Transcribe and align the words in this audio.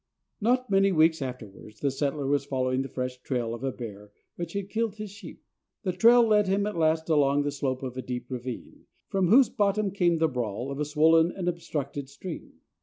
Not 0.41 0.67
many 0.71 0.91
weeks 0.91 1.21
afterwards 1.21 1.79
the 1.79 1.91
settler 1.91 2.25
was 2.25 2.43
following 2.43 2.81
the 2.81 2.89
fresh 2.89 3.19
trail 3.21 3.53
of 3.53 3.63
a 3.63 3.71
bear 3.71 4.09
which 4.35 4.53
had 4.53 4.67
killed 4.71 4.95
his 4.95 5.11
sheep. 5.11 5.43
The 5.83 5.91
trail 5.93 6.25
led 6.27 6.47
him 6.47 6.65
at 6.65 6.75
last 6.75 7.07
along 7.07 7.43
the 7.43 7.51
slope 7.51 7.83
of 7.83 7.95
a 7.95 8.01
deep 8.01 8.31
ravine, 8.31 8.87
from 9.09 9.27
whose 9.27 9.49
bottom 9.49 9.91
came 9.91 10.17
the 10.17 10.27
brawl 10.27 10.71
of 10.71 10.79
a 10.79 10.85
swollen 10.85 11.31
and 11.31 11.47
obstructed 11.47 12.09
stream. 12.09 12.61